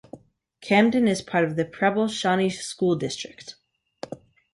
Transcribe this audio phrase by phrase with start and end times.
[0.61, 3.53] Camden is part of the Preble Shawnee School District.